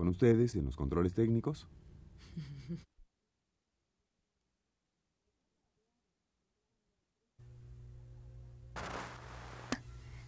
[0.00, 1.66] Con ustedes en los controles técnicos.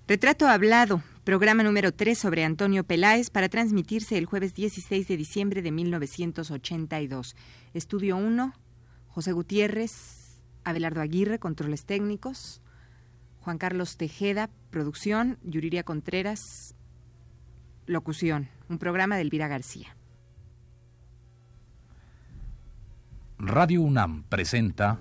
[0.07, 5.63] Retrato Hablado, programa número 3 sobre Antonio Peláez para transmitirse el jueves 16 de diciembre
[5.63, 7.35] de 1982.
[7.73, 8.53] Estudio 1,
[9.07, 12.61] José Gutiérrez, Abelardo Aguirre, controles técnicos,
[13.41, 16.75] Juan Carlos Tejeda, producción, Yuriria Contreras,
[17.87, 19.95] locución, un programa de Elvira García.
[23.39, 24.99] Radio UNAM presenta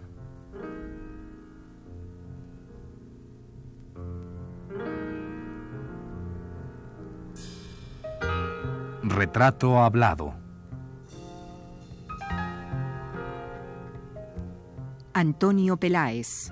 [9.03, 10.33] Retrato Hablado.
[15.13, 16.51] Antonio Peláez.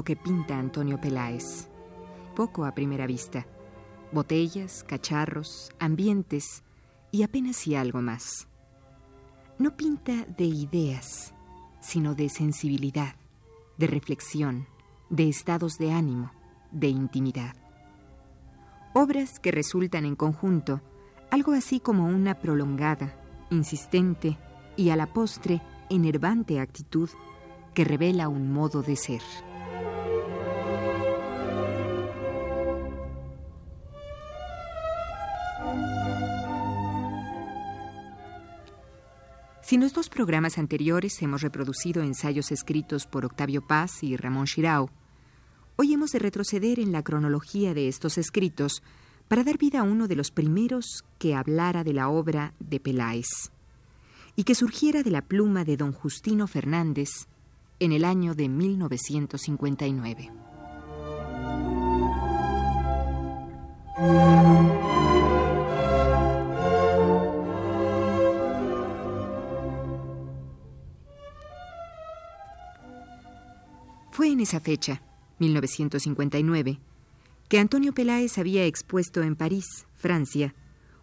[0.00, 1.68] Lo que pinta Antonio Peláez.
[2.34, 3.46] Poco a primera vista.
[4.12, 6.62] Botellas, cacharros, ambientes
[7.10, 8.48] y apenas si algo más.
[9.58, 11.34] No pinta de ideas,
[11.82, 13.14] sino de sensibilidad,
[13.76, 14.68] de reflexión,
[15.10, 16.32] de estados de ánimo,
[16.70, 17.54] de intimidad.
[18.94, 20.80] Obras que resultan en conjunto
[21.30, 23.20] algo así como una prolongada,
[23.50, 24.38] insistente
[24.78, 27.10] y a la postre enervante actitud
[27.74, 29.20] que revela un modo de ser.
[39.70, 44.46] Si en los dos programas anteriores hemos reproducido ensayos escritos por Octavio Paz y Ramón
[44.46, 44.90] Shirao,
[45.76, 48.82] hoy hemos de retroceder en la cronología de estos escritos
[49.28, 53.28] para dar vida a uno de los primeros que hablara de la obra de Peláez
[54.34, 57.28] y que surgiera de la pluma de don Justino Fernández
[57.78, 60.32] en el año de 1959.
[74.20, 75.00] Fue en esa fecha,
[75.38, 76.78] 1959,
[77.48, 79.64] que Antonio Peláez había expuesto en París,
[79.94, 80.54] Francia,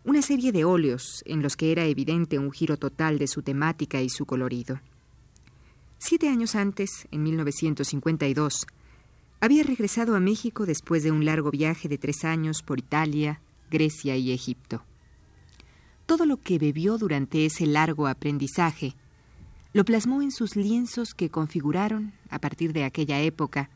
[0.04, 4.04] una serie de óleos en los que era evidente un giro total de su temática
[4.04, 4.82] y su colorido.
[5.98, 8.68] Siete años antes, en 1952,
[9.40, 13.42] había regresado a México después de un largo viaje de tres años por Italia,
[13.72, 14.84] Grecia y Egipto.
[16.06, 18.96] Todo lo que bebió durante ese largo aprendizaje
[19.74, 23.70] lo plasmó en sus lienzos que configuraron, a partir de aquella época,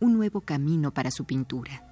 [0.00, 1.84] un nuevo camino para su pintura.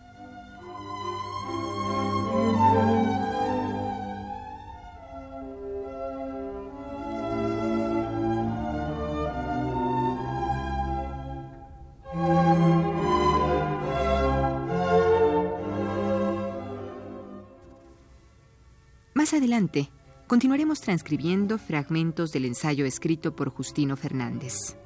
[19.14, 19.90] Más adelante,
[20.26, 24.76] continuaremos transcribiendo fragmentos del ensayo escrito por Justino Fernández.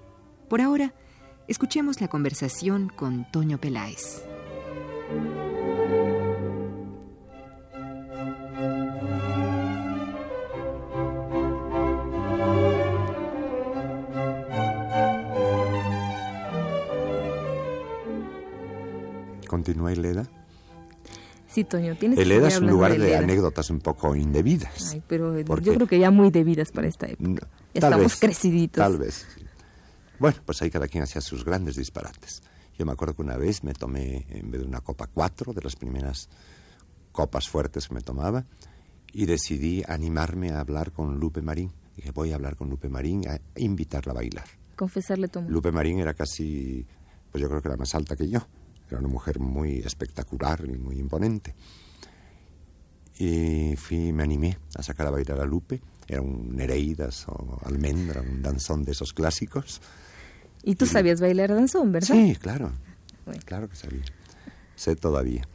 [0.48, 0.94] Por ahora,
[1.48, 4.22] escuchemos la conversación con Toño Peláez.
[19.46, 20.39] Continúa Leda.
[21.50, 24.92] Sí, Toño, tienes El EDA es un lugar de, anécdotas un poco indebidas.
[24.92, 27.48] Ay, pero yo creo que ya muy debidas para esta época.
[27.74, 28.82] Estamos creciditos.
[28.82, 29.26] Tal vez.
[30.20, 32.42] Bueno, pues ahí cada quien hacía sus grandes disparates.
[32.78, 35.60] Yo me acuerdo que una vez me tomé, en vez de una copa cuatro, de
[35.60, 36.28] las primeras
[37.10, 38.44] copas fuertes que me tomaba,
[39.12, 41.72] y decidí animarme a hablar con Lupe Marín.
[41.96, 44.46] Dije, voy a hablar con Lupe Marín, a invitarla a bailar.
[44.76, 45.50] Confesarle, Tomo.
[45.50, 46.86] Lupe Marín era casi,
[47.32, 48.46] pues yo creo que era más alta que yo.
[48.90, 51.54] Era una mujer muy espectacular y muy imponente.
[53.18, 55.80] Y fui, me animé a sacar a bailar a Lupe.
[56.08, 59.80] Era un Nereidas o Almendra, un danzón de esos clásicos.
[60.62, 62.14] ¿Y tú sabías bailar danzón, verdad?
[62.14, 62.72] Sí, claro.
[63.44, 64.02] Claro que sabía.
[64.74, 65.46] Sé todavía.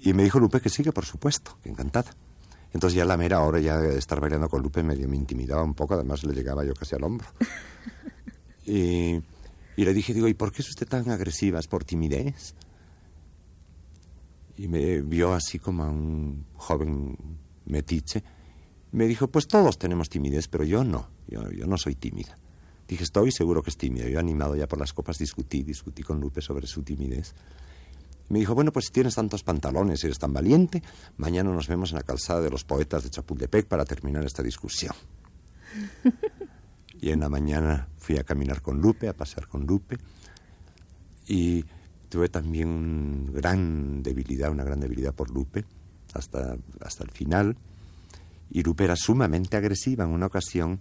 [0.00, 2.14] Y me dijo Lupe que sí, que por supuesto, que encantada.
[2.72, 5.74] Entonces ya la mera hora ya de estar bailando con Lupe medio me intimidaba un
[5.74, 7.26] poco, además le llegaba yo casi al hombro.
[8.66, 9.20] y,
[9.76, 11.58] y le dije, digo, ¿y por qué es usted tan agresiva?
[11.58, 12.54] ¿Es por timidez?
[14.56, 17.16] Y me vio así como a un joven
[17.64, 18.22] metiche.
[18.92, 22.36] Me dijo, pues todos tenemos timidez, pero yo no, yo, yo no soy tímida.
[22.86, 24.08] Dije, estoy seguro que es tímida.
[24.08, 27.34] Yo animado ya por las copas discutí, discutí con Lupe sobre su timidez.
[28.28, 30.82] Me dijo, bueno, pues si tienes tantos pantalones y eres tan valiente,
[31.16, 34.94] mañana nos vemos en la calzada de los poetas de Chapultepec para terminar esta discusión.
[37.02, 39.98] y en la mañana fui a caminar con Lupe, a pasear con Lupe,
[41.26, 41.64] y
[42.08, 45.64] tuve también una gran debilidad, una gran debilidad por Lupe,
[46.14, 47.56] hasta, hasta el final.
[48.50, 50.04] Y Lupe era sumamente agresiva.
[50.04, 50.78] En una ocasión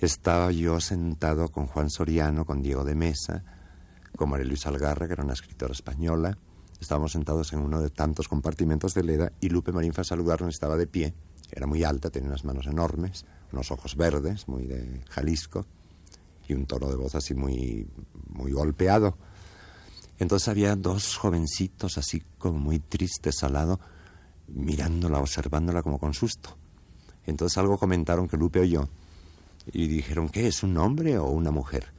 [0.00, 3.42] estaba yo sentado con Juan Soriano, con Diego de Mesa,
[4.16, 6.36] con María Luisa Algarra, que era una escritora española.
[6.78, 10.52] Estábamos sentados en uno de tantos compartimentos de Leda y Lupe Marín fue a saludarnos,
[10.52, 11.14] estaba de pie.
[11.50, 15.66] Era muy alta, tenía unas manos enormes, unos ojos verdes, muy de Jalisco,
[16.48, 17.86] y un tono de voz así muy,
[18.28, 19.16] muy golpeado.
[20.18, 23.80] Entonces había dos jovencitos así como muy tristes al lado,
[24.48, 26.56] mirándola, observándola como con susto.
[27.26, 28.88] Entonces algo comentaron que Lupe oyó
[29.72, 31.92] y dijeron, ¿qué es, un hombre o una mujer?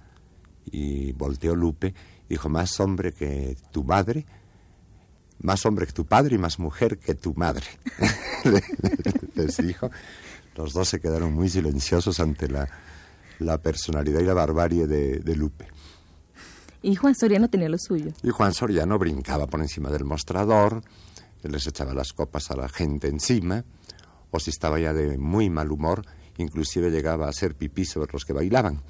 [0.65, 1.93] Y volteó Lupe
[2.25, 4.25] y dijo, más hombre que tu madre,
[5.39, 7.65] más hombre que tu padre y más mujer que tu madre.
[9.37, 9.89] Les dijo.
[10.55, 12.67] Los dos se quedaron muy silenciosos ante la,
[13.39, 15.67] la personalidad y la barbarie de, de Lupe.
[16.81, 18.11] Y Juan Soriano tenía lo suyo.
[18.23, 20.81] Y Juan Soriano brincaba por encima del mostrador,
[21.43, 23.63] les echaba las copas a la gente encima,
[24.31, 26.03] o si estaba ya de muy mal humor,
[26.37, 28.81] inclusive llegaba a hacer pipí sobre los que bailaban.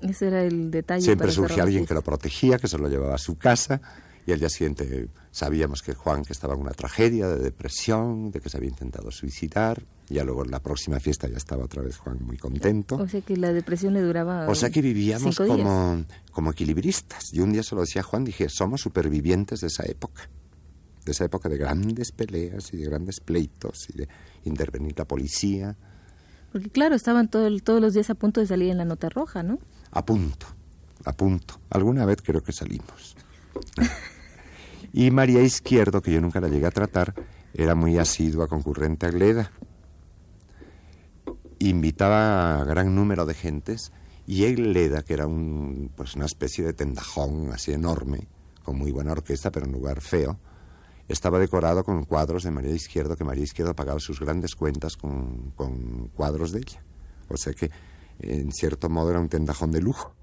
[0.00, 1.02] Ese era el detalle.
[1.02, 3.80] Siempre surgía alguien que lo protegía, que se lo llevaba a su casa,
[4.26, 8.40] y al día siguiente sabíamos que Juan que estaba en una tragedia de depresión, de
[8.40, 9.84] que se había intentado suicidar.
[10.08, 12.96] Ya luego en la próxima fiesta ya estaba otra vez Juan muy contento.
[12.96, 14.48] O sea que la depresión le duraba.
[14.48, 17.32] O sea que vivíamos como, como equilibristas.
[17.32, 20.28] Y un día se lo decía Juan, dije, somos supervivientes de esa época.
[21.04, 24.08] De esa época de grandes peleas y de grandes pleitos y de
[24.44, 25.76] intervenir la policía.
[26.52, 29.42] Porque claro, estaban todo, todos los días a punto de salir en la nota roja,
[29.42, 29.58] ¿no?
[29.90, 30.46] A punto,
[31.04, 31.60] a punto.
[31.68, 33.16] Alguna vez creo que salimos.
[34.96, 37.14] y María Izquierdo, que yo nunca la llegué a tratar,
[37.52, 39.50] era muy asidua concurrente a Gleda.
[41.58, 43.90] Invitaba a gran número de gentes
[44.24, 48.28] y Gleda, que era un, pues una especie de tendajón así enorme,
[48.62, 50.38] con muy buena orquesta, pero un lugar feo,
[51.08, 55.50] estaba decorado con cuadros de María Izquierdo, que María Izquierdo pagaba sus grandes cuentas con,
[55.56, 56.84] con cuadros de ella.
[57.28, 57.68] O sea que,
[58.20, 60.14] en cierto modo, era un tendajón de lujo.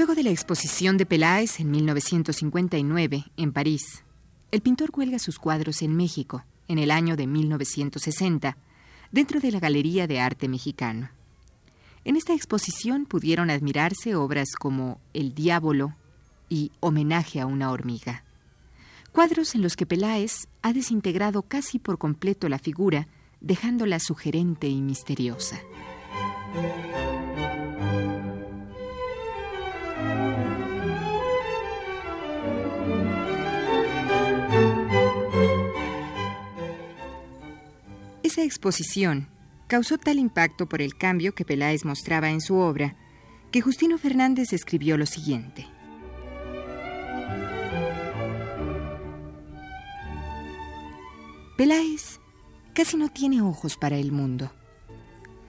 [0.00, 4.02] Luego de la exposición de Peláez en 1959 en París,
[4.50, 8.56] el pintor cuelga sus cuadros en México en el año de 1960,
[9.12, 11.10] dentro de la Galería de Arte Mexicano.
[12.06, 15.94] En esta exposición pudieron admirarse obras como El Diablo
[16.48, 18.24] y Homenaje a una hormiga.
[19.12, 23.06] Cuadros en los que Peláez ha desintegrado casi por completo la figura,
[23.42, 25.60] dejándola sugerente y misteriosa.
[38.30, 39.26] Esa exposición
[39.66, 42.94] causó tal impacto por el cambio que Peláez mostraba en su obra
[43.50, 45.66] que Justino Fernández escribió lo siguiente.
[51.56, 52.20] Peláez
[52.72, 54.52] casi no tiene ojos para el mundo.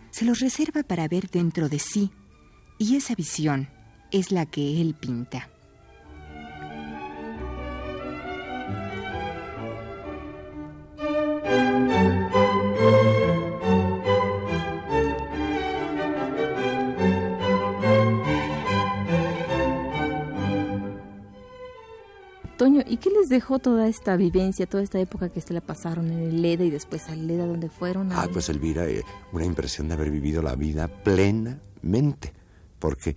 [0.10, 2.10] Se los reserva para ver dentro de sí
[2.80, 3.70] y esa visión
[4.10, 5.52] es la que él pinta.
[22.92, 26.20] ¿Y qué les dejó toda esta vivencia, toda esta época que se la pasaron en
[26.20, 28.12] el Leda y después al Leda donde fueron?
[28.12, 32.34] Ah, pues Elvira, eh, una impresión de haber vivido la vida plenamente,
[32.80, 33.16] porque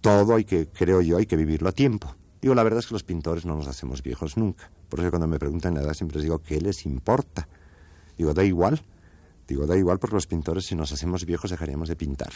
[0.00, 2.14] todo hay que, creo yo, hay que vivirlo a tiempo.
[2.40, 4.70] Digo, la verdad es que los pintores no nos hacemos viejos nunca.
[4.88, 7.48] Por eso cuando me preguntan la edad siempre les digo, ¿qué les importa?
[8.16, 8.82] Digo, da igual.
[9.48, 12.32] Digo, da igual porque los pintores si nos hacemos viejos dejaríamos de pintar.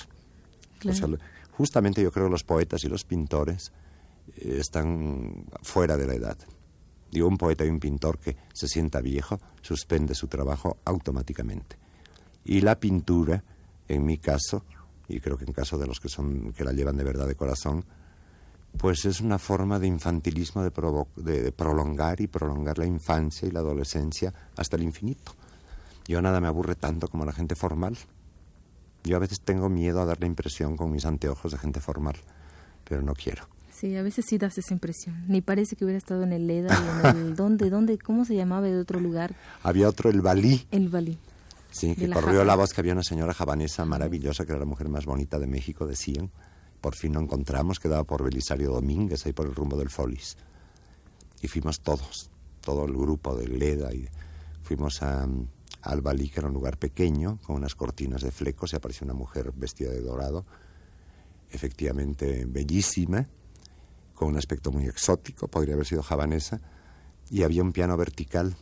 [0.84, 1.08] O sea,
[1.52, 3.70] justamente yo creo que los poetas y los pintores
[4.36, 6.36] eh, están fuera de la edad.
[7.10, 11.76] Digo, un poeta y un pintor que se sienta viejo suspende su trabajo automáticamente.
[12.44, 13.42] Y la pintura,
[13.88, 14.64] en mi caso,
[15.08, 17.34] y creo que en caso de los que son que la llevan de verdad de
[17.34, 17.84] corazón,
[18.76, 20.70] pues es una forma de infantilismo de,
[21.16, 25.32] de, prolongar y prolongar la infancia y la adolescencia hasta el infinito.
[26.06, 27.96] Yo nada me aburre tanto como la gente formal.
[29.02, 32.16] Yo a veces tengo miedo a dar la impresión con mis anteojos de gente formal,
[32.84, 33.55] pero no quiero.
[33.78, 35.24] Sí, a veces sí das esa impresión.
[35.28, 37.36] Ni parece que hubiera estado en el Leda y en el...
[37.36, 37.68] ¿Dónde?
[37.68, 37.98] ¿Dónde?
[37.98, 39.34] ¿Cómo se llamaba de otro lugar?
[39.62, 40.66] Había otro, el Balí.
[40.70, 41.18] El Balí.
[41.70, 44.88] Sí, que corrió la voz que había una señora javanesa maravillosa, que era la mujer
[44.88, 46.30] más bonita de México, decían.
[46.80, 50.38] Por fin lo encontramos, quedaba por Belisario Domínguez, ahí por el rumbo del Folis.
[51.42, 52.30] Y fuimos todos,
[52.62, 54.08] todo el grupo de Leda, y
[54.62, 55.28] fuimos a,
[55.82, 59.14] al Balí, que era un lugar pequeño, con unas cortinas de flecos, y apareció una
[59.14, 60.46] mujer vestida de dorado,
[61.50, 63.26] efectivamente bellísima,
[64.16, 66.60] con un aspecto muy exótico, podría haber sido javanesa,
[67.30, 68.56] y había un piano vertical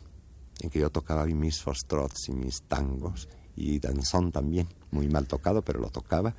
[0.59, 5.63] en que yo tocaba mis fostrots y mis tangos, y danzón también, muy mal tocado,
[5.63, 6.35] pero lo tocaba,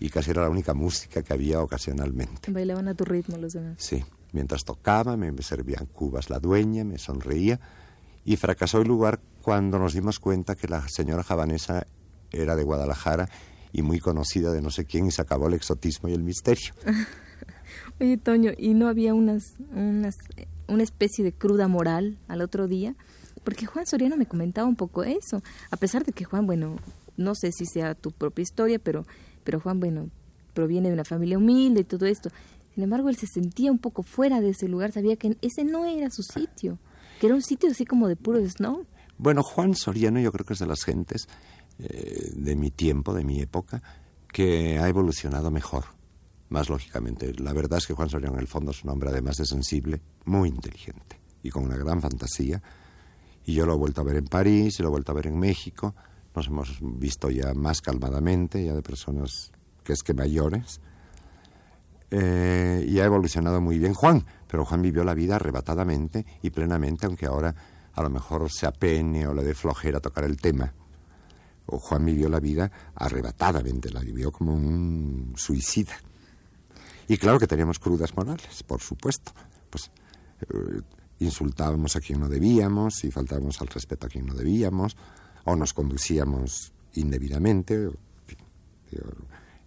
[0.00, 2.50] y casi era la única música que había ocasionalmente.
[2.50, 3.76] Bailaban a tu ritmo los demás.
[3.78, 4.02] Sí,
[4.32, 7.60] mientras tocaba me, servían cubas la dueña, me sonreía,
[8.24, 11.86] y fracasó el lugar cuando nos dimos cuenta que la señora javanesa
[12.30, 13.28] era de Guadalajara
[13.72, 16.72] y muy conocida de no sé quién, y se acabó el exotismo y el misterio.
[18.00, 20.16] Oye, Toño, ¿y no había unas, unas,
[20.68, 22.94] una especie de cruda moral al otro día?
[23.44, 26.76] Porque Juan Soriano me comentaba un poco eso, a pesar de que Juan, bueno,
[27.16, 29.06] no sé si sea tu propia historia, pero,
[29.44, 30.08] pero Juan, bueno,
[30.54, 32.30] proviene de una familia humilde y todo esto.
[32.74, 35.84] Sin embargo, él se sentía un poco fuera de ese lugar, sabía que ese no
[35.84, 36.78] era su sitio,
[37.20, 38.86] que era un sitio así como de puro snow.
[39.16, 41.28] Bueno, Juan Soriano yo creo que es de las gentes
[41.78, 43.82] eh, de mi tiempo, de mi época,
[44.32, 45.84] que ha evolucionado mejor
[46.48, 47.32] más lógicamente.
[47.34, 50.00] La verdad es que Juan Soriano en el fondo es un hombre además de sensible,
[50.24, 52.62] muy inteligente y con una gran fantasía.
[53.44, 55.26] Y yo lo he vuelto a ver en París, y lo he vuelto a ver
[55.26, 55.94] en México.
[56.34, 59.52] Nos hemos visto ya más calmadamente, ya de personas
[59.84, 60.80] que es que mayores.
[62.10, 67.06] Eh, y ha evolucionado muy bien Juan, pero Juan vivió la vida arrebatadamente y plenamente,
[67.06, 67.54] aunque ahora
[67.92, 70.72] a lo mejor se apene o le dé flojera tocar el tema.
[71.66, 75.94] O Juan vivió la vida arrebatadamente, la vivió como un suicida.
[77.08, 79.32] Y claro que teníamos crudas morales, por supuesto.
[79.70, 79.90] Pues
[80.40, 80.80] eh,
[81.18, 84.96] insultábamos a quien no debíamos y faltábamos al respeto a quien no debíamos,
[85.44, 87.90] o nos conducíamos indebidamente.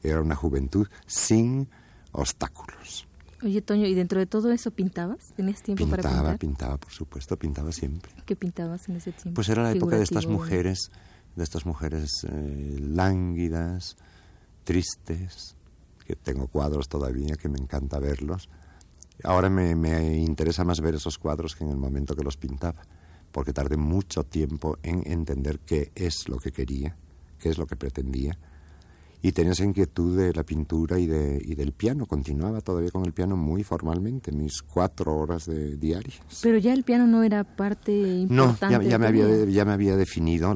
[0.04, 1.68] Era una juventud sin
[2.12, 3.08] obstáculos.
[3.44, 5.32] Oye, Toño, ¿y dentro de todo eso pintabas?
[5.36, 6.14] ¿Tenías tiempo para pintar?
[6.14, 8.12] Pintaba, pintaba, por supuesto, pintaba siempre.
[8.26, 9.36] ¿Qué pintabas en ese tiempo?
[9.36, 10.90] Pues era la época de estas mujeres,
[11.36, 13.96] de estas mujeres eh, lánguidas,
[14.64, 15.56] tristes,
[16.08, 18.50] que tengo cuadros todavía que me encanta verlos.
[19.24, 22.82] Ahora me, me, interesa más ver esos cuadros que en el momento que los pintaba,
[23.32, 26.96] porque tardé mucho tiempo en entender qué es lo que quería,
[27.40, 28.38] qué es lo que pretendía.
[29.22, 32.06] Y tenía esa inquietud de la pintura y, de, y del piano.
[32.06, 36.22] Continuaba todavía con el piano muy formalmente, mis cuatro horas de diarias.
[36.42, 38.78] Pero ya el piano no era parte importante.
[38.78, 40.54] No, ya, me, había, ya me había definido.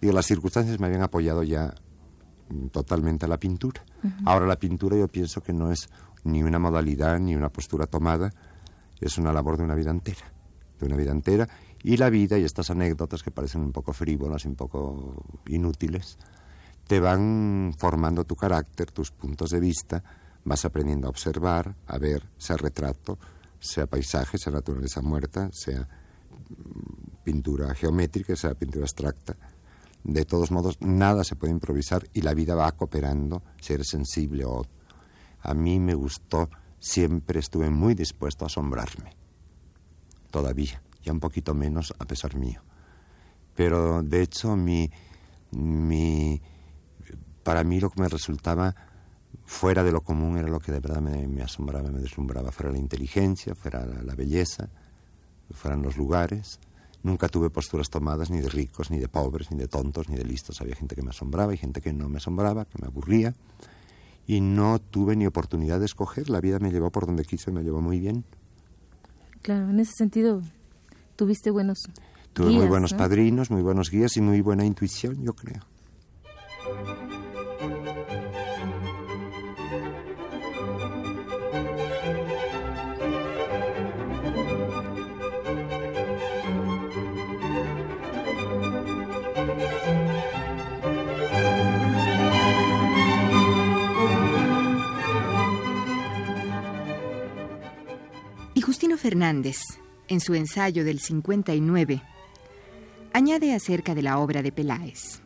[0.00, 1.74] digo, las circunstancias me habían apoyado ya
[2.70, 3.82] totalmente a la pintura.
[4.24, 5.88] Ahora la pintura yo pienso que no es
[6.24, 8.32] ni una modalidad ni una postura tomada,
[9.00, 10.32] es una labor de una vida entera,
[10.78, 11.48] de una vida entera.
[11.82, 16.18] Y la vida y estas anécdotas que parecen un poco frívolas y un poco inútiles
[16.86, 20.02] te van formando tu carácter, tus puntos de vista,
[20.44, 23.18] vas aprendiendo a observar, a ver, sea retrato,
[23.58, 29.36] sea paisaje, sea naturaleza muerta, sea mm, pintura geométrica, sea pintura abstracta
[30.04, 34.64] de todos modos, nada se puede improvisar y la vida va cooperando, ser sensible o...
[35.44, 39.16] A mí me gustó, siempre estuve muy dispuesto a asombrarme.
[40.30, 42.62] Todavía, ya un poquito menos a pesar mío.
[43.56, 44.88] Pero de hecho, mi,
[45.50, 46.40] mi,
[47.42, 48.74] para mí lo que me resultaba
[49.44, 52.52] fuera de lo común era lo que de verdad me, asombraba, me deslumbraba.
[52.52, 54.70] Fuera la inteligencia, fuera la belleza,
[55.50, 56.60] fueran los lugares
[57.02, 60.24] Nunca tuve posturas tomadas ni de ricos, ni de pobres, ni de tontos, ni de
[60.24, 60.60] listos.
[60.60, 63.34] Había gente que me asombraba y gente que no me asombraba, que me aburría.
[64.26, 66.30] Y no tuve ni oportunidad de escoger.
[66.30, 68.24] La vida me llevó por donde quiso y me llevó muy bien.
[69.42, 70.42] Claro, en ese sentido,
[71.16, 71.78] tuviste buenos.
[72.32, 75.60] Tuve muy buenos padrinos, muy buenos guías y muy buena intuición, yo creo.
[99.02, 99.58] Fernández,
[100.06, 102.00] en su ensayo del 59,
[103.12, 105.20] añade acerca de la obra de Peláez.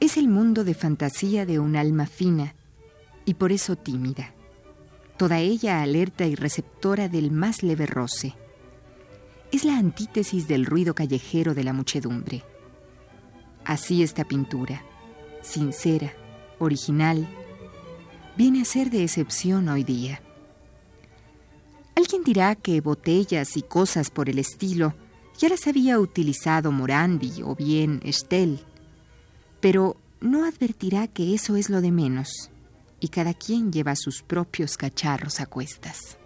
[0.00, 2.54] Es el mundo de fantasía de un alma fina
[3.26, 4.32] y por eso tímida,
[5.18, 8.34] toda ella alerta y receptora del más leve roce.
[9.52, 12.42] Es la antítesis del ruido callejero de la muchedumbre.
[13.66, 14.82] Así esta pintura,
[15.42, 16.12] sincera,
[16.58, 17.28] original,
[18.36, 20.20] viene a ser de excepción hoy día.
[21.96, 24.94] Alguien dirá que botellas y cosas por el estilo
[25.38, 28.60] ya las había utilizado Morandi o bien Estel,
[29.60, 32.50] pero no advertirá que eso es lo de menos
[33.00, 36.18] y cada quien lleva sus propios cacharros a cuestas.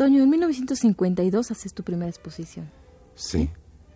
[0.00, 2.70] Toño, en 1952 haces tu primera exposición.
[3.14, 3.50] Sí.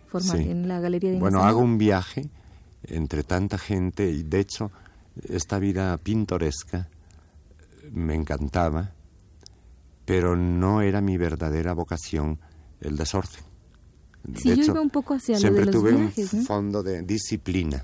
[0.05, 2.29] Formal, en la Galería de Bueno, hago un viaje
[2.83, 4.71] entre tanta gente y de hecho
[5.27, 6.89] esta vida pintoresca
[7.91, 8.93] me encantaba,
[10.05, 12.39] pero no era mi verdadera vocación
[12.81, 13.41] el desorden.
[14.35, 16.45] Sí, yo iba un poco hacia siempre lo de los tuve viajes, un ¿no?
[16.45, 17.83] fondo de disciplina,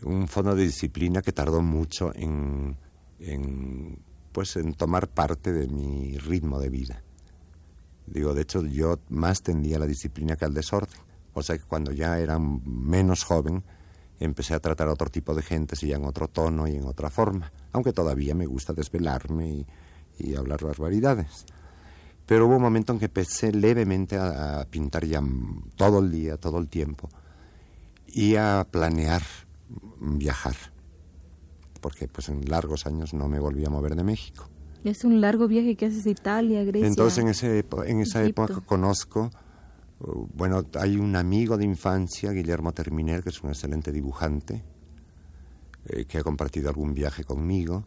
[0.00, 2.74] un fondo de disciplina que tardó mucho en,
[3.18, 3.98] en
[4.32, 7.02] pues en tomar parte de mi ritmo de vida.
[8.06, 10.98] Digo, de hecho, yo más tendía a la disciplina que al desorden.
[11.34, 13.62] O sea que cuando ya era menos joven,
[14.18, 17.10] empecé a tratar a otro tipo de gente, ya en otro tono y en otra
[17.10, 17.52] forma.
[17.72, 19.66] Aunque todavía me gusta desvelarme y,
[20.18, 21.44] y hablar barbaridades.
[22.26, 25.22] Pero hubo un momento en que empecé levemente a, a pintar ya
[25.76, 27.08] todo el día, todo el tiempo,
[28.06, 29.22] y a planear
[30.00, 30.56] viajar
[31.80, 34.48] porque pues en largos años no me volví a mover de México.
[34.84, 36.86] Es un largo viaje que haces de Italia, Grecia.
[36.86, 38.44] Entonces en, ese, en esa Egipto.
[38.44, 39.30] época conozco,
[40.00, 44.64] uh, bueno, hay un amigo de infancia, Guillermo Terminer, que es un excelente dibujante,
[45.86, 47.84] eh, que ha compartido algún viaje conmigo,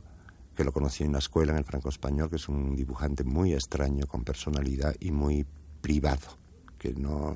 [0.56, 3.54] que lo conocí en la escuela, en el Franco Español, que es un dibujante muy
[3.54, 5.46] extraño, con personalidad y muy
[5.82, 6.38] privado,
[6.78, 7.36] que no,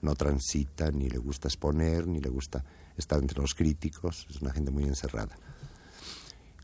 [0.00, 2.64] no transita, ni le gusta exponer, ni le gusta
[2.96, 5.36] estar entre los críticos, es una gente muy encerrada.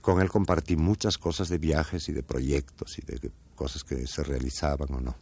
[0.03, 4.25] Con él compartí muchas cosas de viajes y de proyectos y de cosas que se
[4.25, 5.17] realizaban o no.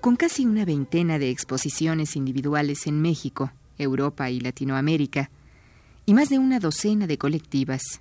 [0.00, 5.30] Con casi una veintena de exposiciones individuales en México, Europa y Latinoamérica,
[6.06, 8.00] y más de una docena de colectivas,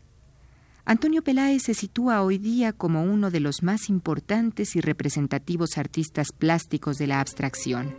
[0.89, 6.31] Antonio Peláez se sitúa hoy día como uno de los más importantes y representativos artistas
[6.31, 7.93] plásticos de la abstracción.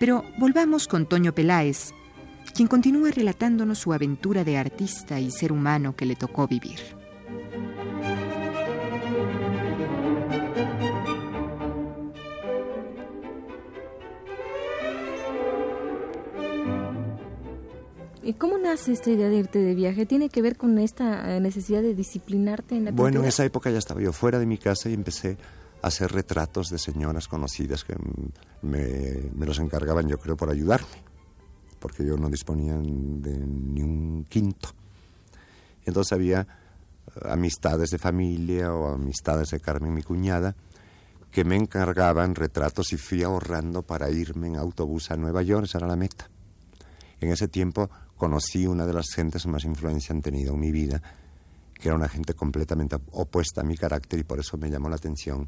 [0.00, 1.94] Pero volvamos con Toño Peláez,
[2.54, 6.78] quien continúa relatándonos su aventura de artista y ser humano que le tocó vivir.
[18.22, 20.06] ¿Y cómo nace esta idea de irte de viaje?
[20.06, 23.70] ¿Tiene que ver con esta eh, necesidad de disciplinarte en la Bueno, en esa época
[23.70, 25.36] ya estaba yo fuera de mi casa y empecé
[25.82, 27.94] a hacer retratos de señoras conocidas que
[28.62, 30.88] me, me los encargaban, yo creo, por ayudarme,
[31.84, 34.70] porque yo no disponía de ni un quinto.
[35.84, 40.56] Entonces había eh, amistades de familia o amistades de Carmen, mi cuñada,
[41.30, 45.76] que me encargaban retratos y fui ahorrando para irme en autobús a Nueva York, esa
[45.76, 46.30] era la meta.
[47.20, 51.02] En ese tiempo conocí una de las gentes más influencia han tenido en mi vida,
[51.74, 54.96] que era una gente completamente opuesta a mi carácter y por eso me llamó la
[54.96, 55.46] atención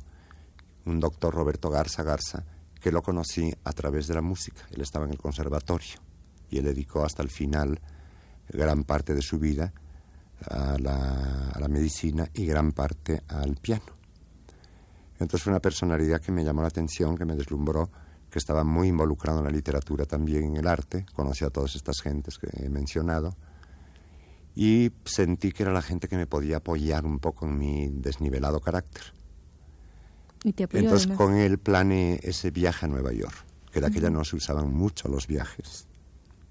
[0.84, 2.44] un doctor Roberto Garza Garza,
[2.78, 4.66] que lo conocí a través de la música.
[4.70, 6.05] Él estaba en el conservatorio
[6.50, 7.80] y él dedicó hasta el final
[8.48, 9.72] gran parte de su vida
[10.48, 13.96] a la, a la medicina y gran parte al piano.
[15.18, 17.90] Entonces fue una personalidad que me llamó la atención, que me deslumbró,
[18.30, 22.00] que estaba muy involucrado en la literatura, también en el arte, conocí a todas estas
[22.02, 23.34] gentes que he mencionado,
[24.54, 28.60] y sentí que era la gente que me podía apoyar un poco en mi desnivelado
[28.60, 29.02] carácter.
[30.44, 31.18] Y te apoyó Entonces además.
[31.18, 33.34] con él planeé ese viaje a Nueva York,
[33.72, 35.86] que de aquella no se usaban mucho los viajes.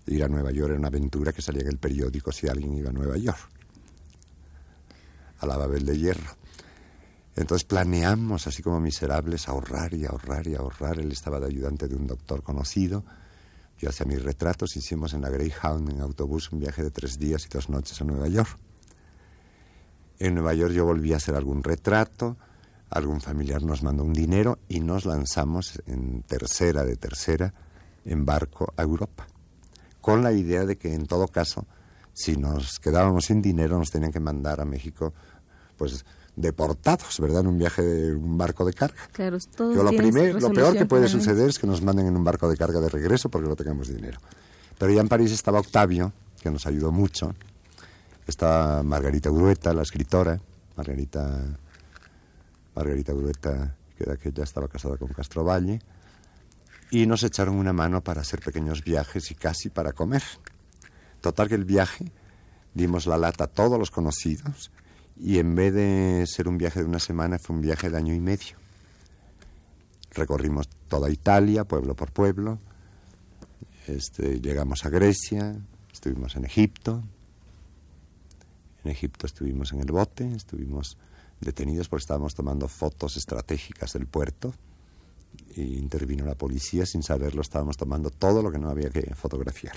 [0.08, 2.90] Ir a Nueva York era una aventura que salía en el periódico si alguien iba
[2.90, 3.50] a Nueva York,
[5.40, 6.36] a la Babel de Hierro.
[7.36, 11.00] Entonces planeamos, así como miserables, ahorrar y ahorrar y ahorrar.
[11.00, 13.04] Él estaba de ayudante de un doctor conocido.
[13.78, 17.46] Yo hacía mis retratos, hicimos en la Greyhound en autobús un viaje de tres días
[17.46, 18.58] y dos noches a Nueva York.
[20.18, 22.38] En Nueva York yo volví a hacer algún retrato,
[22.90, 27.54] algún familiar nos mandó un dinero y nos lanzamos en tercera de tercera
[28.06, 29.28] en barco a Europa,
[30.06, 31.66] con la idea de que en todo caso,
[32.14, 35.16] si nos quedábamos sin dinero, nos tenían que mandar a México,
[35.78, 37.40] pues deportados, ¿verdad?
[37.42, 39.02] En un viaje de un barco de carga.
[39.12, 42.24] Claro, todo lo, primer- lo peor que puede suceder es que nos manden en un
[42.24, 44.20] barco de carga de regreso porque no tengamos dinero.
[44.78, 47.34] Pero ya en París estaba Octavio, que nos ayudó mucho.
[48.28, 50.40] Estaba Margarita Urueta, la escritora.
[50.78, 51.58] Margarita,
[52.76, 55.80] Margarita Urueta, que de aquella estaba casada con Castro Valle.
[56.92, 60.24] Y nos echaron una mano para hacer pequeños viajes y casi para comer.
[61.22, 62.12] Total que el viaje,
[62.74, 64.72] dimos la lata a todos los conocidos
[65.18, 68.14] y en vez de ser un viaje de una semana fue un viaje de año
[68.14, 68.58] y medio.
[70.12, 72.60] Recorrimos toda Italia, pueblo por pueblo.
[73.88, 75.56] Este, llegamos a Grecia,
[75.92, 77.04] estuvimos en Egipto.
[78.84, 80.98] En Egipto estuvimos en el bote, estuvimos
[81.42, 84.54] detenidos porque estábamos tomando fotos estratégicas del puerto.
[85.56, 89.76] Y intervino la policía sin saberlo, estábamos tomando todo lo que no había que fotografiar.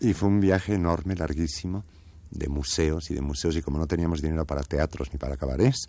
[0.00, 1.84] Y fue un viaje enorme, larguísimo,
[2.30, 3.56] de museos y de museos.
[3.56, 5.88] Y como no teníamos dinero para teatros ni para cabarets,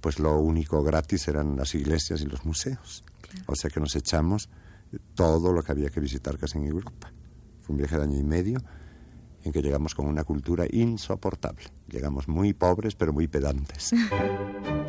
[0.00, 3.04] pues lo único gratis eran las iglesias y los museos.
[3.46, 4.48] O sea que nos echamos
[5.14, 7.12] todo lo que había que visitar casi en Europa.
[7.60, 8.60] Fue un viaje de año y medio
[9.44, 11.64] en que llegamos con una cultura insoportable.
[11.88, 13.90] Llegamos muy pobres, pero muy pedantes.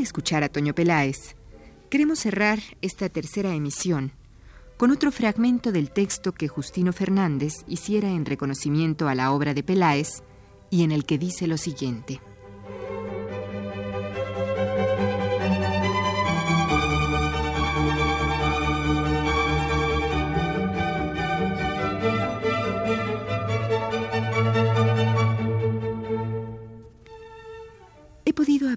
[0.00, 1.36] escuchar a Toño Peláez,
[1.90, 4.12] queremos cerrar esta tercera emisión
[4.76, 9.64] con otro fragmento del texto que Justino Fernández hiciera en reconocimiento a la obra de
[9.64, 10.22] Peláez
[10.70, 12.20] y en el que dice lo siguiente.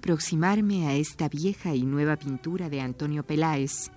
[0.01, 3.91] Aproximarme a esta vieja y nueva pintura de Antonio Peláez,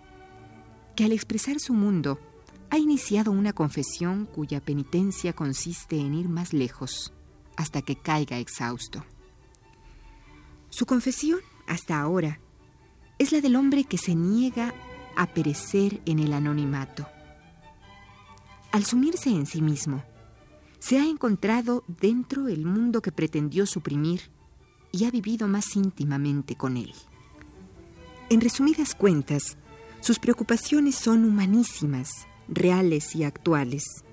[0.95, 2.21] que al expresar su mundo
[2.69, 7.14] ha iniciado una confesión cuya penitencia consiste en ir más lejos
[7.57, 9.03] hasta que caiga exhausto.
[10.69, 12.38] Su confesión, hasta ahora,
[13.19, 14.75] es la del hombre que se niega
[15.17, 17.09] a perecer en el anonimato.
[18.73, 20.05] Al sumirse en sí mismo,
[20.81, 24.34] se ha encontrado dentro el mundo que pretendió suprimir
[24.94, 26.92] y ha vivido más íntimamente con él.
[28.30, 29.57] En resumidas cuentas,
[30.00, 34.04] sus preocupaciones son humanísimas, reales y actuales,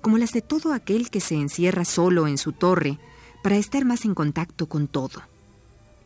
[0.00, 3.00] como las de todo aquel que se encierra solo en su torre
[3.42, 5.22] para estar más en contacto con todo,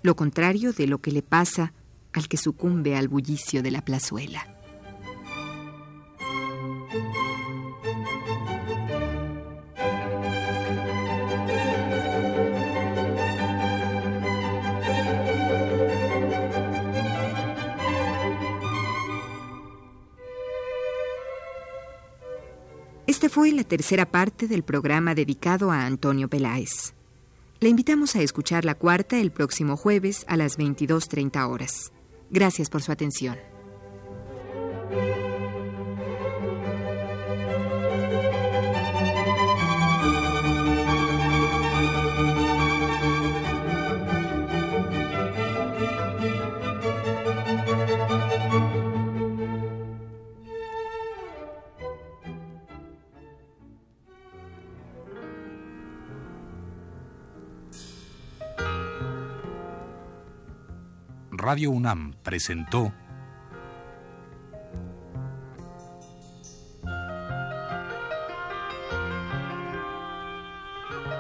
[0.03, 1.75] lo contrario de lo que le pasa
[2.15, 4.62] al que sucumbe al bullicio de la plazuela.
[23.33, 26.93] Fue la tercera parte del programa dedicado a Antonio Peláez.
[27.61, 31.93] Le invitamos a escuchar la cuarta el próximo jueves a las 22.30 horas.
[32.31, 33.52] Gracias por su atención.
[61.53, 62.91] Radio UNAM presentó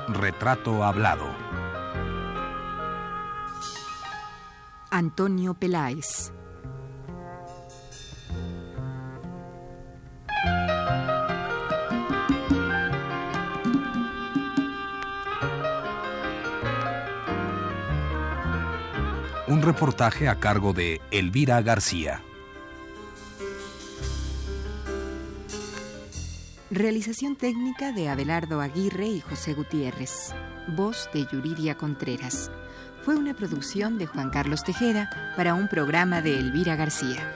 [0.09, 1.27] Retrato Hablado.
[4.91, 6.33] Antonio Peláez.
[19.63, 22.21] Reportaje a cargo de Elvira García.
[26.69, 30.35] Realización técnica de Abelardo Aguirre y José Gutiérrez.
[30.67, 32.51] Voz de Yuridia Contreras.
[33.05, 37.33] Fue una producción de Juan Carlos Tejeda para un programa de Elvira García.